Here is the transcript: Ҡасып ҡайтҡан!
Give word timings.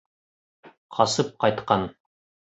Ҡасып 0.99 1.29
ҡайтҡан! 1.43 1.85